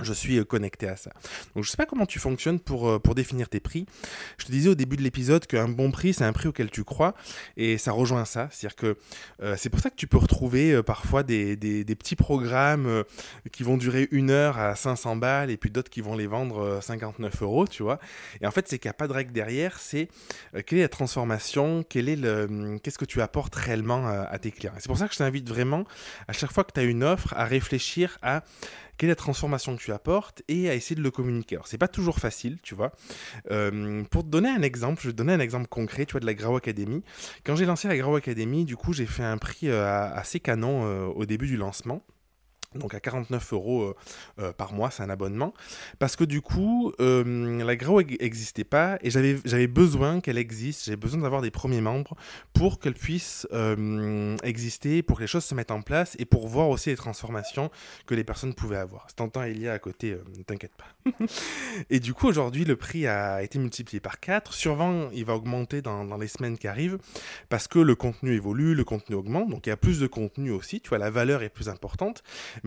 je 0.03 0.13
suis 0.13 0.39
euh, 0.39 0.45
connecté 0.45 0.89
à 0.89 0.97
ça. 0.97 1.11
Donc 1.55 1.65
je 1.65 1.71
sais 1.71 1.77
pas 1.77 1.87
comment 1.87 2.07
tu 2.07 2.19
fonctionnes 2.19 2.61
pour, 2.61 2.89
euh, 2.89 2.99
pour 2.99 3.15
définir 3.15 3.49
tes 3.49 3.61
prix. 3.61 3.87
Je 4.39 4.47
te 4.47 4.53
disais 4.53 4.69
au 4.69 4.75
début 4.75 4.97
de 4.97 5.03
l'épisode 5.03 5.47
qu'un 5.47 5.69
bon 5.69 5.91
prix, 5.91 6.15
c'est 6.15 6.25
un 6.25 6.33
prix 6.33 6.49
auquel 6.49 6.71
tu 6.71 6.85
crois, 6.85 7.15
et 7.57 7.79
ça 7.79 7.93
rejoint 7.93 8.25
ça. 8.25 8.49
C'est-à-dire 8.51 8.77
que 8.77 8.97
euh, 9.43 9.57
c'est 9.57 9.71
pour 9.71 9.81
ça 9.81 9.91
que 9.91 9.97
tu 9.97 10.07
peux 10.07 10.19
retrouver 10.19 10.83
parfois 10.83 11.23
des, 11.23 11.57
des, 11.57 11.85
petits 11.99 12.17
programmes 12.17 13.05
qui 13.51 13.65
vont 13.65 13.77
durer 13.77 14.09
une 14.13 14.31
heure 14.31 14.59
à 14.59 14.77
500 14.77 15.17
balles, 15.17 15.51
et 15.51 15.57
puis 15.57 15.71
d'autres 15.71 15.91
qui 15.91 16.01
vont 16.01 16.17
les 16.17 16.27
vendre 16.27 16.79
59 16.81 17.43
euros, 17.43 17.67
tu 17.67 17.83
vois. 17.83 17.99
Et 18.41 18.47
en 18.47 18.51
fait, 18.51 18.69
c'est 18.69 18.79
qu'il 18.79 18.89
n'y 18.89 18.91
a 18.91 18.95
pas 18.95 19.09
de 19.09 19.13
règle 19.13 19.33
derrière, 19.33 19.79
c'est 19.79 20.09
quelle 20.67 20.79
est 20.79 20.83
la 20.83 20.89
transformation, 20.89 21.85
est 21.95 22.17
le, 22.17 22.45
hum, 22.45 22.81
qu'est-ce 22.81 22.99
que 22.99 23.05
tu 23.05 23.21
apportes 23.21 23.55
réellement 23.55 24.07
à 24.07 24.39
tes 24.39 24.53
clients. 24.53 24.73
c'est 24.79 24.87
pour 24.87 24.99
ça 24.99 25.09
que 25.09 25.15
je 25.15 25.19
t'invite 25.19 25.49
vraiment, 25.49 25.85
à 26.29 26.33
chaque 26.33 26.53
fois 26.53 26.65
que 26.65 26.73
tu 26.73 26.81
as 26.81 26.85
une 26.85 27.03
offre, 27.03 27.35
à 27.37 27.45
réfléchir 27.45 28.19
à 28.23 28.43
quelle 28.99 29.09
est 29.09 29.13
la 29.13 29.17
transformation 29.17 29.77
que 29.77 29.81
tu 29.81 29.93
apportes 29.93 30.43
et 30.49 30.69
à 30.69 30.75
essayer 30.75 30.97
de 30.97 31.03
le 31.03 31.11
communiquer. 31.11 31.55
Alors, 31.55 31.69
c'est 31.69 31.79
pas 31.79 31.89
toujours 31.89 32.19
facile, 32.19 32.59
tu 32.63 32.75
vois. 32.75 32.93
Euh, 33.51 34.03
pour 34.11 34.25
te 34.25 34.29
donner 34.29 34.51
un 34.51 34.63
exemple, 34.63 35.01
je 35.01 35.09
vais 35.09 35.13
te 35.13 35.17
donner 35.17 35.33
un 35.33 35.41
exemple 35.41 35.69
concret, 35.69 36.05
tu 36.05 36.13
vois, 36.13 36.21
de 36.21 36.27
la 36.27 36.35
Grau 36.35 36.57
Academy. 36.57 37.03
Quand 37.45 37.57
j'ai 37.57 37.65
lancé 37.65 37.89
la 37.89 37.97
Grau 37.97 38.17
Academy, 38.17 38.65
du 38.65 38.77
coup, 38.77 38.93
j'ai 38.93 39.07
fait 39.07 39.23
un 39.23 39.39
prix 39.39 39.69
euh, 39.69 40.13
assez 40.13 40.41
canon 40.41 40.85
euh, 40.85 41.07
au 41.07 41.25
début 41.25 41.47
du 41.47 41.57
lancement 41.57 42.03
donc 42.79 42.95
à 42.95 43.01
49 43.01 43.53
euros 43.53 43.83
euh, 43.83 43.95
euh, 44.41 44.53
par 44.53 44.73
mois, 44.73 44.91
c'est 44.91 45.03
un 45.03 45.11
abonnement, 45.11 45.55
parce 45.99 46.17
que 46.17 46.25
du 46.25 46.41
coup, 46.41 46.93
euh, 47.01 47.63
la 47.65 47.77
Grow 47.77 48.03
n'existait 48.03 48.65
pas 48.65 48.99
et 49.03 49.11
j'avais 49.11 49.67
besoin 49.67 50.21
qu'elle 50.21 50.39
existe, 50.39 50.85
j'avais 50.87 50.97
besoin 50.97 51.21
d'avoir 51.23 51.43
des 51.43 51.51
premiers 51.51 51.81
membres 51.81 52.17
pour 52.53 52.79
qu'elle 52.79 52.95
puisse 52.95 53.47
exister, 54.43 55.03
pour 55.03 55.19
que 55.19 55.23
les 55.23 55.27
choses 55.27 55.45
se 55.45 55.55
mettent 55.55 55.71
en 55.71 55.83
place 55.83 56.17
et 56.19 56.25
pour 56.25 56.49
voir 56.49 56.69
aussi 56.69 56.91
les 56.91 56.97
transformations 56.97 57.71
que 58.07 58.15
les 58.15 58.25
personnes 58.25 58.55
pouvaient 58.55 58.77
avoir. 58.77 59.07
Si 59.09 59.17
t'entends 59.17 59.43
Elia 59.43 59.73
à 59.73 59.79
côté, 59.79 60.17
ne 60.37 60.43
t'inquiète 60.43 60.73
pas. 60.77 61.13
et 61.91 62.01
du 62.01 62.15
coup, 62.15 62.27
aujourd'hui, 62.27 62.65
le 62.65 62.77
prix 62.77 63.07
a 63.07 63.43
été 63.43 63.59
multiplié 63.59 64.01
par 64.01 64.21
4. 64.21 64.53
Sûrement, 64.53 65.09
il 65.13 65.25
va 65.25 65.35
augmenter 65.35 65.83
dans, 65.83 66.05
dans, 66.05 66.19
les 66.19 66.29
semaines 66.29 66.59
qui 66.59 66.69
arrivent 66.69 66.99
parce 67.49 67.69
que 67.69 67.79
le 67.79 67.95
contenu 67.95 68.33
évolue, 68.33 68.75
le 68.75 68.85
contenu 68.85 69.17
augmente, 69.17 69.49
donc 69.51 69.67
il 69.67 69.71
y 69.71 69.73
a 69.73 69.77
plus 69.77 70.01
de 70.01 70.07
contenu 70.07 70.51
aussi, 70.51 70.81
tu 70.81 70.89
vois, 70.89 70.99
la 70.99 71.11
valeur 71.11 71.43
est 71.43 71.49
plus 71.49 71.69
importante 71.69 72.23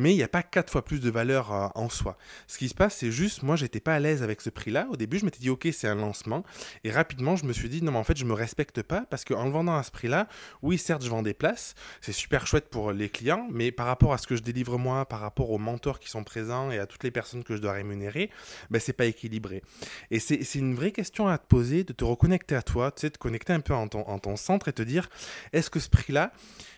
il 0.10 0.17
n'y 0.17 0.24
a 0.24 0.27
pas 0.27 0.41
quatre 0.41 0.72
fois 0.72 0.84
plus 0.84 1.00
de 1.00 1.10
valeur 1.12 1.53
euh, 1.53 1.67
en 1.75 1.89
soi. 1.89 2.17
Ce 2.48 2.58
qui 2.58 2.67
se 2.67 2.74
passe, 2.74 2.98
c'est 2.98 3.12
juste, 3.12 3.43
moi, 3.43 3.55
j'étais 3.55 3.79
pas 3.79 3.93
à 3.93 4.00
l'aise 4.00 4.24
avec 4.24 4.41
ce 4.41 4.50
prix-là. 4.50 4.88
Au 4.89 4.98
début, 4.98 5.20
je 5.20 5.25
m'étais 5.25 5.39
dit, 5.39 5.50
ok, 5.50 5.67
c'est 5.72 5.88
un 5.88 5.96
lancement. 5.96 6.43
Et 6.84 6.91
rapidement, 6.91 7.36
je 7.36 7.46
me 7.46 7.53
suis 7.53 7.70
dit, 7.70 7.84
non, 7.84 7.91
mais 7.91 8.00
en 8.00 8.03
fait, 8.03 8.17
je 8.17 8.25
me 8.25 8.34
respecte 8.34 8.81
pas 8.81 9.05
parce 9.10 9.24
qu'en 9.24 9.46
le 9.46 9.51
vendant 9.51 9.77
à 9.77 9.84
ce 9.84 9.91
prix-là, 9.91 10.27
oui, 10.63 10.77
certes, 10.77 11.03
je 11.03 11.10
vends 11.10 11.22
des 11.22 11.34
places. 11.34 11.75
C'est 12.01 12.12
super 12.12 12.48
chouette 12.48 12.70
pour 12.70 12.91
les 12.91 13.10
clients, 13.10 13.48
mais 13.51 13.72
par 13.72 13.86
rapport 13.86 14.13
à 14.13 14.17
ce 14.17 14.25
que 14.25 14.36
je 14.36 14.41
délivre 14.41 14.77
moi, 14.77 15.05
par 15.05 15.20
rapport 15.20 15.51
aux 15.51 15.60
mentors 15.60 16.00
qui 16.00 16.10
sont 16.10 16.24
présents 16.24 16.72
et 16.72 16.79
à 16.79 16.88
toutes 16.88 17.03
les 17.03 17.12
personnes 17.12 17.43
que 17.43 17.55
je 17.55 17.62
dois 17.62 17.74
rémunérer, 17.74 18.31
ben, 18.70 18.79
c'est 18.79 18.93
pas 18.93 19.05
équilibré. 19.05 19.62
Et 20.10 20.20
c'est 20.20 20.55
une 20.55 20.75
vraie 20.75 20.91
question 20.91 21.27
à 21.27 21.38
te 21.38 21.46
poser, 21.46 21.84
de 21.84 21.93
te 21.93 22.03
reconnecter 22.03 22.55
à 22.55 22.62
toi, 22.62 22.91
tu 22.91 23.01
sais, 23.01 23.10
te 23.10 23.17
connecter 23.17 23.53
un 23.53 23.60
peu 23.60 23.74
en 23.74 23.88
ton 23.88 24.36
centre 24.36 24.67
et 24.67 24.74
te 24.74 24.81
dire, 24.81 25.10
est-ce 25.53 25.70
que 25.70 25.79
ce 25.79 25.89
prix-là, 25.89 26.31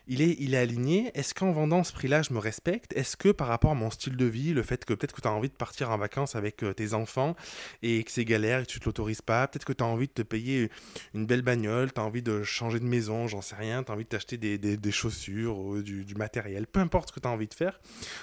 il 0.07 0.22
est, 0.22 0.36
il 0.39 0.53
est 0.53 0.57
aligné. 0.57 1.12
Est-ce 1.13 1.33
qu'en 1.33 1.51
vendant 1.51 1.83
ce 1.83 1.93
prix-là, 1.93 2.22
je 2.22 2.33
me 2.33 2.39
respecte? 2.39 2.93
Est-ce 2.93 3.15
que 3.15 3.29
par 3.29 3.48
rapport 3.48 3.72
à 3.72 3.75
mon 3.75 3.89
style 3.89 4.17
de 4.17 4.25
vie, 4.25 4.53
le 4.53 4.63
fait 4.63 4.83
que 4.83 4.93
peut-être 4.93 5.13
que 5.13 5.22
tu 5.22 5.27
as 5.27 5.31
envie 5.31 5.50
de 5.50 5.53
partir 5.53 5.91
en 5.91 5.98
vacances 5.98 6.36
avec 6.36 6.63
euh, 6.63 6.74
tes 6.74 6.93
enfants 6.93 7.36
et 7.81 8.03
que 8.03 8.12
c'est 8.12 8.25
galère 8.25 8.60
et 8.60 8.65
que 8.65 8.72
tu 8.72 8.79
te 8.79 8.86
l'autorises 8.86 9.22
pas, 9.22 9.48
peut-être 9.48 9.65
que 9.65 9.74
tu 9.74 9.83
as 9.83 9.88
envie 9.88 10.07
de 10.07 10.13
te 10.13 10.22
payer 10.22 10.69
une 11.13 11.25
belle 11.25 11.41
bagnole, 11.41 11.93
tu 11.93 12.01
as 12.01 12.03
envie 12.03 12.22
de 12.22 12.43
changer 12.43 12.79
de 12.79 12.86
maison, 12.86 13.27
j'en 13.27 13.41
sais 13.41 13.55
rien, 13.55 13.83
tu 13.83 13.91
as 13.91 13.95
envie 13.95 14.03
de 14.03 14.10
t'acheter 14.10 14.38
des, 14.38 14.91
chaussures 14.91 15.57
ou 15.57 15.81
du, 15.81 16.15
matériel, 16.15 16.67
peu 16.67 16.79
importe 16.79 17.10
ce 17.10 17.13
que 17.13 17.19
tu 17.19 17.27
as 17.27 17.31
envie 17.31 17.48
de 17.48 17.53
faire, 17.53 17.79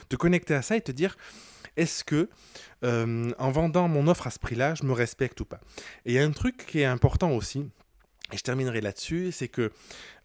te 0.08 0.16
connecter 0.16 0.54
à 0.54 0.62
ça 0.62 0.76
et 0.76 0.80
te 0.80 0.92
dire 0.92 1.16
est-ce 1.76 2.04
que 2.04 2.28
euh, 2.84 3.30
en 3.38 3.50
vendant 3.50 3.88
mon 3.88 4.06
offre 4.08 4.26
à 4.26 4.30
ce 4.30 4.38
prix-là, 4.38 4.74
je 4.74 4.84
me 4.84 4.92
respecte 4.92 5.40
ou 5.40 5.44
pas? 5.44 5.60
Et 6.04 6.12
il 6.12 6.14
y 6.14 6.18
a 6.18 6.24
un 6.24 6.30
truc 6.30 6.66
qui 6.66 6.80
est 6.80 6.84
important 6.84 7.32
aussi, 7.32 7.66
et 8.32 8.36
je 8.36 8.42
terminerai 8.42 8.80
là-dessus, 8.80 9.32
c'est 9.32 9.48
que 9.48 9.72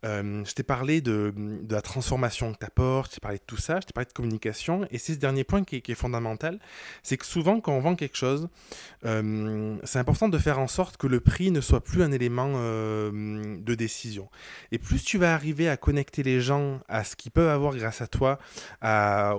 Euh, 0.05 0.43
je 0.45 0.53
t'ai 0.53 0.63
parlé 0.63 1.01
de, 1.01 1.33
la 1.69 1.81
transformation 1.81 2.53
que 2.53 2.59
tu 2.59 2.65
apportes, 2.65 3.11
je 3.11 3.15
t'ai 3.15 3.21
parlé 3.21 3.37
de 3.37 3.43
tout 3.45 3.57
ça, 3.57 3.79
je 3.79 3.87
t'ai 3.87 3.93
parlé 3.93 4.05
de 4.05 4.13
communication. 4.13 4.87
Et 4.91 4.97
c'est 4.97 5.13
ce 5.13 5.19
dernier 5.19 5.43
point 5.43 5.63
qui 5.63 5.77
est, 5.77 5.95
fondamental, 5.95 6.59
c'est 7.03 7.17
que 7.17 7.25
souvent 7.25 7.61
quand 7.61 7.71
on 7.71 7.79
vend 7.79 7.95
quelque 7.95 8.17
chose, 8.17 8.49
euh, 9.05 9.77
c'est 9.83 9.99
important 9.99 10.29
de 10.29 10.37
faire 10.37 10.59
en 10.59 10.67
sorte 10.67 10.97
que 10.97 11.07
le 11.07 11.19
prix 11.19 11.51
ne 11.51 11.61
soit 11.61 11.81
plus 11.81 12.03
un 12.03 12.11
élément 12.11 12.53
euh, 12.55 13.57
de 13.59 13.75
décision. 13.75 14.29
Et 14.71 14.77
plus 14.77 15.03
tu 15.03 15.17
vas 15.17 15.33
arriver 15.33 15.69
à 15.69 15.77
connecter 15.77 16.21
les 16.21 16.41
gens 16.41 16.81
à 16.87 17.03
ce 17.03 17.15
qu'ils 17.15 17.31
peuvent 17.31 17.49
avoir 17.49 17.75
grâce 17.75 18.01
à 18.01 18.07
toi, 18.07 18.39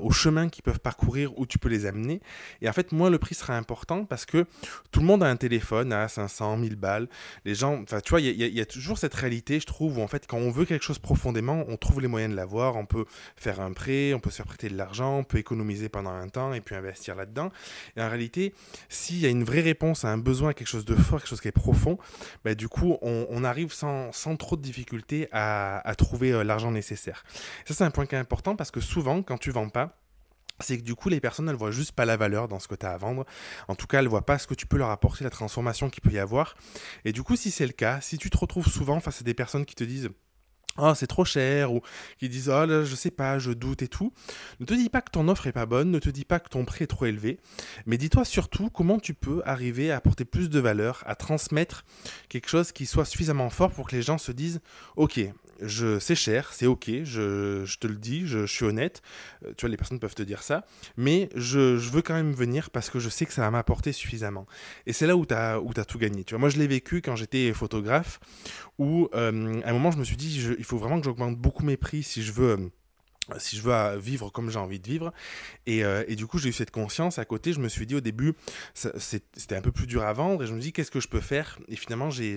au 0.02 0.11
chemin 0.11 0.49
qu'ils 0.49 0.62
peuvent 0.62 0.80
parcourir, 0.80 1.38
où 1.38 1.46
tu 1.46 1.58
peux 1.58 1.68
les 1.68 1.87
amener, 1.87 2.20
et 2.62 2.68
en 2.68 2.73
fait, 2.73 2.92
moins 2.92 3.11
le 3.11 3.18
prix 3.18 3.35
sera 3.35 3.56
important 3.56 4.04
parce 4.04 4.26
que 4.26 4.46
tout 4.90 5.00
le 5.00 5.06
monde 5.06 5.23
a 5.23 5.26
un 5.26 5.37
téléphone 5.37 5.92
à 5.92 6.08
500, 6.08 6.56
1000 6.56 6.76
balles. 6.76 7.08
Les 7.44 7.54
gens, 7.54 7.82
enfin, 7.82 8.00
tu 8.00 8.11
vois, 8.11 8.20
il 8.20 8.26
y, 8.28 8.49
y, 8.49 8.61
a 8.61 8.66
toujours 8.66 8.99
cette 8.99 9.14
réalité, 9.14 9.61
je 9.61 9.66
trouve, 9.66 9.99
où 9.99 10.02
en 10.02 10.08
fait, 10.08 10.26
quand 10.26 10.38
on 10.38 10.50
quelque 10.65 10.83
chose 10.83 10.99
profondément, 10.99 11.65
on 11.69 11.77
trouve 11.77 12.01
les 12.01 12.09
moyens 12.09 12.33
de 12.33 12.37
l'avoir. 12.37 12.77
On 12.77 12.87
peut 12.87 13.05
faire 13.37 13.61
un 13.61 13.73
prêt, 13.73 14.15
on 14.15 14.21
peut 14.21 14.31
se 14.31 14.37
faire 14.37 14.47
prêter 14.47 14.69
de 14.69 14.77
l'argent, 14.77 15.19
on 15.19 15.25
peut 15.25 15.39
économiser 15.39 15.89
pendant 15.89 16.11
un 16.11 16.29
temps 16.29 16.53
et 16.53 16.61
puis 16.61 16.75
investir 16.75 17.15
là-dedans. 17.15 17.51
Et 17.97 18.03
en 18.03 18.09
réalité, 18.09 18.55
s'il 18.89 19.19
y 19.19 19.27
a 19.27 19.29
une 19.29 19.45
vraie 19.45 19.61
réponse 19.61 20.05
à 20.05 20.09
un 20.09 20.19
besoin, 20.19 20.53
quelque 20.53 20.69
chose 20.69 20.85
de 20.85 20.95
fort, 20.95 21.19
quelque 21.19 21.29
chose 21.29 21.41
qui 21.41 21.49
est 21.49 21.53
profond, 21.53 21.99
bah, 22.45 22.55
du 22.55 22.69
coup, 22.69 22.97
on, 23.03 23.45
arrive 23.45 23.73
sans, 23.73 24.13
sans, 24.13 24.37
trop 24.37 24.57
de 24.57 24.63
difficultés 24.63 25.29
à, 25.31 25.87
à 25.87 25.95
trouver 25.95 26.33
euh, 26.33 26.43
l'argent 26.43 26.71
nécessaire. 26.71 27.25
Ça, 27.65 27.75
c'est 27.75 27.85
un 27.85 27.91
point 27.91 28.07
qui 28.07 28.15
est 28.15 28.19
important 28.19 28.57
parce 28.57 28.71
que 28.71 28.81
souvent, 28.81 29.23
quand 29.23 29.39
tu 29.39 29.51
vends 29.51 29.69
pas, 29.69 29.99
c'est 30.61 30.79
que 30.79 30.83
du 30.83 30.95
coup 30.95 31.09
les 31.09 31.21
personnes 31.21 31.49
elles 31.49 31.57
voient 31.57 31.71
juste 31.71 31.93
pas 31.93 32.05
la 32.05 32.17
valeur 32.17 32.49
dans 32.49 32.59
ce 32.59 32.69
que 32.69 32.75
tu 32.75 32.87
as 32.87 32.93
à 32.93 32.97
vendre. 32.97 33.25
En 33.69 33.75
tout 33.75 33.87
cas, 33.87 33.99
elles 33.99 34.09
voient 34.09 34.27
pas 34.27 34.39
ce 34.39 34.47
que 34.47 34.55
tu 34.55 34.67
peux 34.67 34.79
leur 34.79 34.91
apporter, 34.91 35.25
la 35.25 35.31
transformation 35.31 35.91
qu'il 35.91 36.03
peut 36.03 36.13
y 36.13 36.19
avoir. 36.19 36.57
Et 37.05 37.13
du 37.13 37.23
coup, 37.23 37.37
si 37.37 37.51
c'est 37.51 37.67
le 37.67 37.73
cas, 37.73 38.01
si 38.01 38.19
tu 38.19 38.31
te 38.31 38.37
retrouves 38.37 38.67
souvent 38.67 39.01
face 39.01 39.21
à 39.21 39.25
des 39.25 39.35
personnes 39.35 39.65
qui 39.67 39.75
te 39.75 39.85
disent 39.85 40.11
oh 40.78 40.92
c'est 40.95 41.06
trop 41.06 41.25
cher 41.25 41.73
ou 41.73 41.80
qui 42.18 42.28
disent 42.28 42.49
oh 42.49 42.66
là 42.66 42.85
je 42.85 42.95
sais 42.95 43.11
pas 43.11 43.38
je 43.38 43.52
doute 43.52 43.83
et 43.83 43.88
tout. 43.88 44.12
Ne 44.61 44.66
te 44.66 44.75
dis 44.75 44.88
pas 44.88 45.02
que 45.02 45.11
ton 45.11 45.28
offre 45.28 45.47
est 45.47 45.52
pas 45.52 45.66
bonne 45.66 45.90
ne 45.90 45.99
te 45.99 46.09
dis 46.11 46.25
pas 46.25 46.40
que 46.40 46.49
ton 46.49 46.64
prix 46.64 46.85
est 46.85 46.88
trop 46.88 47.06
élevé 47.06 47.38
mais 47.87 47.99
dis-toi 47.99 48.25
surtout 48.25 48.71
comment 48.71 48.99
tu 48.99 49.14
peux 49.14 49.42
arriver 49.45 49.90
à 49.90 49.97
apporter 49.97 50.25
plus 50.25 50.50
de 50.50 50.61
valeur 50.61 51.02
à 51.06 51.14
transmettre 51.14 51.85
quelque 52.28 52.49
chose 52.49 52.73
qui 52.73 52.87
soit 52.87 53.04
suffisamment 53.04 53.50
fort 53.50 53.71
pour 53.71 53.88
que 53.88 53.97
les 53.97 54.02
gens 54.02 54.18
se 54.18 54.33
disent 54.33 54.61
ok 54.97 55.21
je 55.61 55.99
c'est 55.99 56.15
cher 56.15 56.53
c'est 56.53 56.67
ok 56.67 56.91
je, 57.05 57.77
te 57.77 57.87
le 57.87 57.97
dis 57.97 58.27
je, 58.27 58.47
suis 58.47 58.65
honnête. 58.65 59.03
Tu 59.57 59.63
vois 59.63 59.71
les 59.71 59.77
personnes 59.77 59.99
peuvent 59.99 60.15
te 60.15 60.23
dire 60.23 60.43
ça 60.43 60.65
mais 60.97 61.29
je, 61.35 61.77
veux 61.77 62.03
quand 62.03 62.15
même 62.15 62.33
venir 62.33 62.71
parce 62.71 62.91
que 62.91 62.99
je 62.99 63.09
sais 63.09 63.27
que 63.27 63.33
ça 63.33 63.43
va 63.43 63.51
m'apporter 63.51 63.93
suffisamment. 63.93 64.47
Et 64.87 64.93
c'est 64.93 65.07
là 65.07 65.17
où 65.17 65.27
tu 65.27 65.35
as 65.35 65.57
as 65.57 65.85
tout 65.85 65.99
gagné 65.99 66.25
tu 66.25 66.35
vois. 66.35 66.41
Moi 66.41 66.49
je 66.49 66.59
l'ai 66.59 66.67
vécu 66.67 67.03
quand 67.03 67.17
j'étais 67.17 67.53
photographe 67.53 68.21
où 68.79 69.09
euh, 69.15 69.61
à 69.65 69.71
un 69.71 69.73
moment 69.73 69.91
je 69.91 69.99
me 69.99 70.05
suis 70.05 70.17
dit 70.17 70.43
il 70.59 70.65
faut 70.65 70.79
vraiment 70.79 70.99
que 70.99 71.05
j'augmente 71.05 71.37
beaucoup 71.37 71.65
mes 71.65 71.77
prix 71.77 72.03
si 72.03 72.23
je 72.23 72.33
veux 72.33 72.51
euh, 72.51 72.71
si 73.38 73.56
je 73.56 73.62
veux 73.62 73.97
vivre 73.99 74.30
comme 74.30 74.50
j'ai 74.50 74.59
envie 74.59 74.78
de 74.78 74.87
vivre. 74.87 75.12
Et, 75.66 75.85
euh, 75.85 76.04
et 76.09 76.16
du 76.16 76.26
coup, 76.26 76.38
j'ai 76.38 76.49
eu 76.49 76.52
cette 76.52 76.71
conscience. 76.71 77.18
À 77.18 77.25
côté, 77.25 77.52
je 77.52 77.61
me 77.61 77.68
suis 77.68 77.87
dit 77.87 77.95
au 77.95 78.00
début, 78.00 78.35
c'était 78.75 79.56
un 79.56 79.61
peu 79.61 79.73
plus 79.73 79.87
dur 79.87 80.04
à 80.04 80.12
vendre. 80.12 80.45
Et 80.45 80.47
je 80.47 80.54
me 80.54 80.61
dis, 80.61 80.73
qu'est-ce 80.73 80.90
que 80.90 81.00
je 81.00 81.09
peux 81.09 81.21
faire? 81.21 81.59
Et 81.68 81.76
finalement, 81.76 82.11
j'ai 82.11 82.37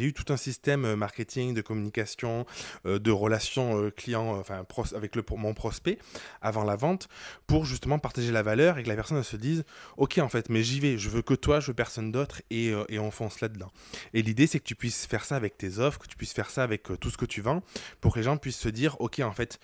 eu 0.00 0.12
tout 0.12 0.32
un 0.32 0.36
système 0.36 0.94
marketing, 0.94 1.54
de 1.54 1.60
communication, 1.60 2.46
euh, 2.86 2.98
de 2.98 3.10
relations 3.10 3.78
euh, 3.78 3.90
clients, 3.90 4.38
enfin, 4.38 4.64
avec 4.94 5.16
le, 5.16 5.24
mon 5.36 5.54
prospect 5.54 5.98
avant 6.40 6.64
la 6.64 6.76
vente, 6.76 7.08
pour 7.46 7.64
justement 7.64 7.98
partager 7.98 8.32
la 8.32 8.42
valeur 8.42 8.78
et 8.78 8.82
que 8.82 8.88
la 8.88 8.96
personne 8.96 9.22
se 9.22 9.36
dise, 9.36 9.64
OK, 9.96 10.18
en 10.18 10.28
fait, 10.28 10.48
mais 10.48 10.62
j'y 10.62 10.80
vais. 10.80 10.98
Je 10.98 11.08
veux 11.08 11.22
que 11.22 11.34
toi, 11.34 11.60
je 11.60 11.68
veux 11.68 11.74
personne 11.74 12.10
d'autre. 12.10 12.42
Et, 12.50 12.72
et 12.88 12.98
on 12.98 13.10
fonce 13.10 13.40
là-dedans. 13.40 13.70
Et 14.14 14.22
l'idée, 14.22 14.46
c'est 14.46 14.58
que 14.58 14.64
tu 14.64 14.74
puisses 14.74 15.06
faire 15.06 15.24
ça 15.24 15.36
avec 15.36 15.58
tes 15.58 15.78
offres, 15.78 15.98
que 15.98 16.06
tu 16.06 16.16
puisses 16.16 16.32
faire 16.32 16.50
ça 16.50 16.62
avec 16.62 16.88
tout 17.00 17.10
ce 17.10 17.16
que 17.16 17.26
tu 17.26 17.40
vends, 17.40 17.62
pour 18.00 18.14
que 18.14 18.18
les 18.18 18.24
gens 18.24 18.36
puissent 18.36 18.58
se 18.58 18.68
dire, 18.68 19.00
OK, 19.00 19.20
en 19.20 19.32
fait, 19.32 19.58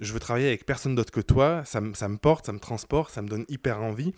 je 0.00 0.13
travailler 0.20 0.48
avec 0.48 0.66
personne 0.66 0.94
d'autre 0.94 1.12
que 1.12 1.20
toi, 1.20 1.62
ça, 1.64 1.80
ça, 1.94 2.08
me 2.08 2.16
porte, 2.16 2.46
ça 2.46 2.52
me 2.52 2.58
transporte, 2.58 3.12
ça 3.12 3.22
me 3.22 3.28
donne 3.28 3.44
hyper 3.48 3.82
envie. 3.82 4.12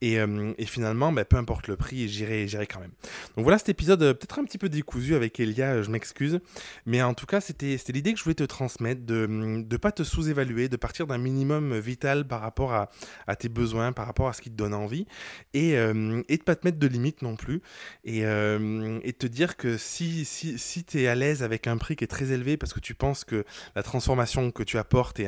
Et, 0.00 0.18
euh, 0.18 0.52
et 0.58 0.66
finalement, 0.66 1.12
bah, 1.12 1.24
peu 1.24 1.36
importe 1.36 1.68
le 1.68 1.76
prix, 1.76 2.08
j'irai, 2.08 2.48
j'irai 2.48 2.66
quand 2.66 2.80
même. 2.80 2.92
Donc 3.36 3.44
voilà 3.44 3.58
cet 3.58 3.68
épisode 3.68 4.02
euh, 4.02 4.14
peut-être 4.14 4.38
un 4.38 4.44
petit 4.44 4.58
peu 4.58 4.68
décousu 4.68 5.14
avec 5.14 5.38
Elia, 5.40 5.72
euh, 5.72 5.82
je 5.82 5.90
m'excuse. 5.90 6.40
Mais 6.86 7.02
en 7.02 7.14
tout 7.14 7.26
cas, 7.26 7.40
c'était, 7.40 7.78
c'était 7.78 7.92
l'idée 7.92 8.12
que 8.12 8.18
je 8.18 8.24
voulais 8.24 8.34
te 8.34 8.44
transmettre, 8.44 9.04
de 9.04 9.26
ne 9.26 9.76
pas 9.76 9.92
te 9.92 10.02
sous-évaluer, 10.02 10.68
de 10.68 10.76
partir 10.76 11.06
d'un 11.06 11.18
minimum 11.18 11.78
vital 11.78 12.26
par 12.26 12.40
rapport 12.40 12.72
à, 12.72 12.90
à, 13.26 13.36
tes 13.36 13.48
besoins, 13.48 13.92
par 13.92 14.06
rapport 14.06 14.28
à 14.28 14.32
ce 14.32 14.40
qui 14.42 14.50
te 14.50 14.56
donne 14.56 14.74
envie. 14.74 15.06
Et, 15.54 15.70
et 15.70 16.36
de 16.36 16.42
pas 16.42 16.56
te 16.56 16.66
mettre 16.66 16.78
de 16.78 16.86
limites 16.86 17.22
non 17.22 17.36
plus. 17.36 17.62
Et, 18.04 18.24
euh, 18.24 18.98
et 19.02 19.12
te 19.12 19.26
dire 19.26 19.56
que 19.56 19.76
si, 19.76 20.24
si, 20.24 20.58
si 20.58 20.84
tu 20.84 21.02
es 21.02 21.06
à 21.06 21.14
l'aise 21.14 21.42
avec 21.42 21.66
un 21.66 21.76
prix 21.76 21.96
qui 21.96 22.04
est 22.04 22.08
très 22.08 22.32
élevé 22.32 22.56
parce 22.56 22.72
que 22.72 22.80
tu 22.80 22.94
penses 22.94 23.24
que 23.24 23.44
la 23.74 23.82
transformation 23.82 24.50
que 24.50 24.62
tu 24.62 24.78
apportes 24.78 25.20
est 25.20 25.26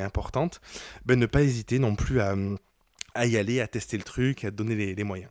ben 1.05 1.19
ne 1.19 1.25
pas 1.25 1.41
hésiter 1.41 1.79
non 1.79 1.95
plus 1.95 2.21
à 2.21 2.35
à 3.15 3.25
y 3.25 3.37
aller, 3.37 3.61
à 3.61 3.67
tester 3.67 3.97
le 3.97 4.03
truc, 4.03 4.43
à 4.43 4.51
donner 4.51 4.93
les, 4.93 5.03
moyens. 5.03 5.29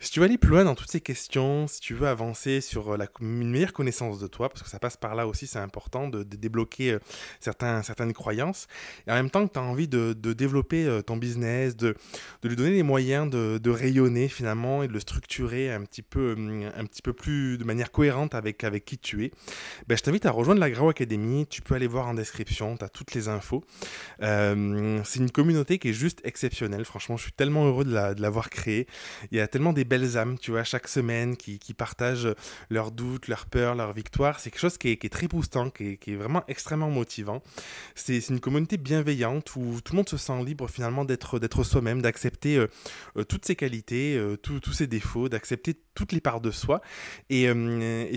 Si 0.00 0.10
tu 0.10 0.20
veux 0.20 0.26
aller 0.26 0.38
plus 0.38 0.50
loin 0.50 0.64
dans 0.64 0.74
toutes 0.74 0.90
ces 0.90 1.00
questions, 1.00 1.66
si 1.66 1.80
tu 1.80 1.94
veux 1.94 2.08
avancer 2.08 2.60
sur 2.60 2.96
la, 2.96 3.06
une 3.20 3.50
meilleure 3.50 3.72
connaissance 3.72 4.18
de 4.18 4.26
toi, 4.26 4.48
parce 4.48 4.62
que 4.62 4.68
ça 4.68 4.78
passe 4.78 4.96
par 4.96 5.14
là 5.14 5.26
aussi, 5.26 5.46
c'est 5.46 5.58
important 5.58 6.08
de, 6.08 6.22
débloquer 6.22 6.92
euh, 6.92 6.98
certains, 7.40 7.82
certaines 7.82 8.12
croyances, 8.12 8.66
et 9.06 9.12
en 9.12 9.14
même 9.14 9.30
temps 9.30 9.46
que 9.46 9.52
tu 9.52 9.58
as 9.58 9.62
envie 9.62 9.88
de, 9.88 10.12
développer 10.12 10.86
euh, 10.86 11.02
ton 11.02 11.16
business, 11.16 11.76
de, 11.76 11.94
lui 12.42 12.56
donner 12.56 12.72
les 12.72 12.82
moyens 12.82 13.30
de, 13.30 13.70
rayonner 13.70 14.28
finalement 14.28 14.82
et 14.82 14.88
de 14.88 14.92
le 14.92 15.00
structurer 15.00 15.72
un 15.72 15.82
petit 15.84 16.02
peu, 16.02 16.32
hum, 16.32 16.70
un 16.76 16.84
petit 16.84 17.02
peu 17.02 17.12
plus 17.12 17.56
de 17.56 17.64
manière 17.64 17.90
cohérente 17.90 18.34
avec, 18.34 18.64
avec 18.64 18.84
qui 18.84 18.98
tu 18.98 19.24
es, 19.24 19.32
ben, 19.86 19.96
je 19.96 20.02
t'invite 20.02 20.26
à 20.26 20.30
rejoindre 20.30 20.60
la 20.60 20.70
Grau 20.70 20.90
Academy, 20.90 21.46
tu 21.46 21.62
peux 21.62 21.74
aller 21.74 21.86
voir 21.86 22.08
en 22.08 22.14
description, 22.14 22.76
tu 22.76 22.84
as 22.84 22.88
toutes 22.88 23.14
les 23.14 23.28
infos. 23.28 23.64
Euh, 24.22 25.00
c'est 25.04 25.20
une 25.20 25.30
communauté 25.30 25.78
qui 25.78 25.90
est 25.90 25.94
juste 25.94 26.20
exceptionnelle, 26.24 26.84
franchement 26.84 27.16
je 27.22 27.26
suis 27.26 27.32
tellement 27.32 27.66
heureux 27.66 27.84
de, 27.84 27.94
la, 27.94 28.14
l'avoir 28.14 28.50
créé. 28.50 28.88
Il 29.30 29.38
y 29.38 29.40
a 29.40 29.46
tellement 29.46 29.72
des 29.72 29.84
belles 29.84 30.18
âmes, 30.18 30.38
tu 30.38 30.50
vois, 30.50 30.64
chaque 30.64 30.88
semaine 30.88 31.36
qui, 31.36 31.58
partagent 31.72 32.28
leurs 32.68 32.90
doutes, 32.90 33.28
leurs 33.28 33.46
peurs, 33.46 33.74
leurs 33.74 33.92
victoires. 33.92 34.40
C'est 34.40 34.50
quelque 34.50 34.60
chose 34.60 34.76
qui 34.76 34.90
est, 34.90 35.12
très 35.12 35.28
boostant, 35.28 35.70
qui 35.70 35.98
est, 36.04 36.16
vraiment 36.16 36.42
extrêmement 36.48 36.90
motivant. 36.90 37.42
C'est, 37.94 38.18
une 38.28 38.40
communauté 38.40 38.76
bienveillante 38.76 39.54
où 39.56 39.80
tout 39.84 39.92
le 39.92 39.98
monde 39.98 40.08
se 40.08 40.16
sent 40.16 40.44
libre 40.44 40.68
finalement 40.68 41.04
d'être, 41.04 41.62
soi-même, 41.62 42.02
d'accepter 42.02 42.56
euh, 42.56 42.66
euh, 43.16 43.24
toutes 43.24 43.44
ses 43.44 43.54
qualités, 43.54 44.16
euh, 44.16 44.36
tous 44.36 44.72
ses 44.72 44.86
défauts, 44.86 45.28
d'accepter 45.28 45.74
toutes 45.94 46.12
les 46.12 46.20
parts 46.20 46.40
de 46.40 46.50
soi. 46.50 46.80
Et, 47.30 47.46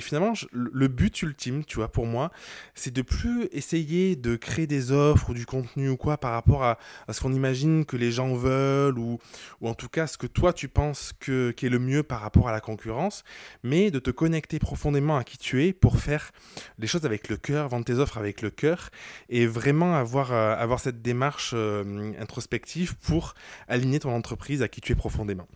finalement, 0.02 0.34
le 0.52 0.88
but 0.88 1.22
ultime, 1.22 1.64
tu 1.64 1.78
vois, 1.78 1.92
pour 1.92 2.08
moi, 2.08 2.32
c'est 2.74 2.94
de 2.94 3.02
plus 3.04 3.48
essayer 3.52 4.16
de 4.16 4.36
créer 4.36 4.66
des 4.68 4.92
offres 4.92 5.30
ou 5.30 5.34
du 5.34 5.46
contenu 5.46 5.90
ou 5.90 5.98
quoi 5.98 6.18
par 6.18 6.32
rapport 6.32 6.64
à 6.64 6.78
ce 7.12 7.22
qu'on 7.22 7.34
imagine 7.34 7.86
que 7.86 7.98
les 7.98 8.12
gens 8.12 8.34
veulent 8.34 8.95
ou, 9.00 9.20
ou 9.62 9.68
en 9.68 9.74
tout 9.74 9.90
cas 9.90 10.08
ce 10.08 10.18
que 10.18 10.28
toi 10.28 10.54
tu 10.54 10.68
penses 10.68 11.14
que, 11.20 11.52
qui 11.52 11.66
est 11.66 11.70
le 11.70 11.80
mieux 11.80 12.04
par 12.04 12.22
rapport 12.22 12.48
à 12.48 12.52
la 12.52 12.62
concurrence, 12.62 13.24
mais 13.64 13.92
de 13.92 14.00
te 14.00 14.12
connecter 14.12 14.60
profondément 14.60 15.18
à 15.18 15.24
qui 15.24 15.38
tu 15.38 15.64
es 15.64 15.74
pour 15.74 15.98
faire 15.98 16.32
les 16.80 16.88
choses 16.88 17.06
avec 17.06 17.30
le 17.30 17.38
cœur, 17.38 17.70
vendre 17.70 17.86
tes 17.86 17.94
offres 17.94 18.18
avec 18.18 18.42
le 18.42 18.50
cœur 18.50 18.90
et 19.30 19.46
vraiment 19.48 19.96
avoir, 19.96 20.32
euh, 20.32 20.56
avoir 20.56 20.80
cette 20.80 21.02
démarche 21.02 21.52
euh, 21.54 22.14
introspective 22.20 22.96
pour 22.98 23.34
aligner 23.68 24.00
ton 24.00 24.12
entreprise 24.12 24.62
à 24.62 24.68
qui 24.68 24.82
tu 24.82 24.92
es 24.92 24.96
profondément. 24.96 25.48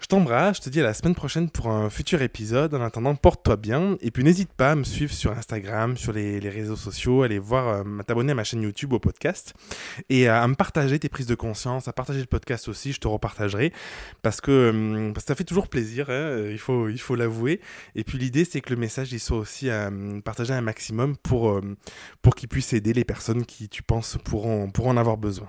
Je 0.00 0.06
t'embrasse, 0.06 0.58
je 0.58 0.62
te 0.62 0.70
dis 0.70 0.78
à 0.80 0.84
la 0.84 0.94
semaine 0.94 1.16
prochaine 1.16 1.50
pour 1.50 1.68
un 1.68 1.90
futur 1.90 2.22
épisode. 2.22 2.72
En 2.72 2.80
attendant, 2.82 3.16
porte-toi 3.16 3.56
bien. 3.56 3.96
Et 4.00 4.12
puis 4.12 4.22
n'hésite 4.22 4.52
pas 4.52 4.70
à 4.70 4.74
me 4.76 4.84
suivre 4.84 5.12
sur 5.12 5.32
Instagram, 5.32 5.96
sur 5.96 6.12
les, 6.12 6.38
réseaux 6.38 6.76
sociaux, 6.76 7.22
aller 7.22 7.40
voir, 7.40 7.68
euh, 7.68 8.02
t'abonner 8.06 8.30
à 8.30 8.36
ma 8.36 8.44
chaîne 8.44 8.62
YouTube, 8.62 8.92
au 8.92 9.00
podcast. 9.00 9.54
Et 10.08 10.28
à, 10.28 10.46
me 10.46 10.54
partager 10.54 11.00
tes 11.00 11.08
prises 11.08 11.26
de 11.26 11.34
conscience, 11.34 11.88
à 11.88 11.92
partager 11.92 12.20
le 12.20 12.26
podcast 12.26 12.68
aussi, 12.68 12.92
je 12.92 13.00
te 13.00 13.08
repartagerai. 13.08 13.72
Parce 14.22 14.40
que, 14.40 14.50
euh, 14.52 15.12
ça 15.18 15.34
fait 15.34 15.44
toujours 15.44 15.66
plaisir, 15.66 16.10
hein, 16.10 16.46
il 16.48 16.58
faut 16.58 16.88
il 16.88 17.00
faut 17.00 17.16
l'avouer. 17.16 17.60
Et 17.96 18.04
puis 18.04 18.18
l'idée, 18.18 18.44
c'est 18.44 18.60
que 18.60 18.70
le 18.70 18.78
message, 18.78 19.12
il 19.12 19.18
soit 19.18 19.38
aussi 19.38 19.68
à 19.68 19.90
partager 20.24 20.54
un 20.54 20.60
maximum 20.60 21.16
pour, 21.16 21.50
euh, 21.50 21.76
pour 22.22 22.36
qu'il 22.36 22.48
puisse 22.48 22.72
aider 22.72 22.92
les 22.92 23.04
personnes 23.04 23.44
qui, 23.44 23.68
tu 23.68 23.82
penses, 23.82 24.16
pourront, 24.24 24.70
pourront 24.70 24.90
en 24.90 24.96
avoir 24.96 25.16
besoin. 25.16 25.48